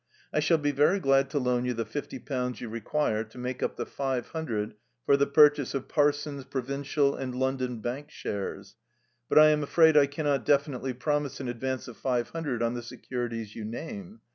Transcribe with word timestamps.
"I 0.33 0.39
shall 0.39 0.57
be 0.57 0.71
very 0.71 0.99
glad 0.99 1.29
to 1.29 1.37
loan 1.37 1.63
you 1.63 1.75
the 1.75 1.85
fifty 1.85 2.17
pounds 2.17 2.59
you 2.59 2.69
require 2.69 3.23
to 3.25 3.37
make 3.37 3.61
up 3.61 3.75
the 3.75 3.85
five 3.85 4.29
hundred 4.29 4.73
for 5.05 5.15
the 5.15 5.27
purchase 5.27 5.75
of 5.75 5.87
Parson's 5.87 6.43
Provincial 6.43 7.13
and 7.15 7.35
London 7.35 7.81
Bank 7.81 8.09
Shares. 8.09 8.77
But 9.29 9.37
I 9.37 9.49
am 9.49 9.61
afraid 9.61 9.95
I 9.95 10.07
cannot 10.07 10.43
definitely 10.43 10.93
promise 10.93 11.39
an 11.39 11.49
advance 11.49 11.87
of 11.87 11.97
five 11.97 12.29
hundred 12.29 12.63
on 12.63 12.73
the 12.73 12.81
securities 12.81 13.55
you 13.55 13.63
name. 13.63 14.21